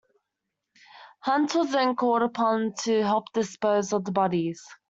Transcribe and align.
Hunt 1.21 1.53
was 1.53 1.71
then 1.71 1.95
called 1.95 2.23
upon 2.23 2.73
to 2.85 3.03
help 3.03 3.31
dispose 3.35 3.93
of 3.93 4.03
the 4.03 4.11
bodies. 4.11 4.63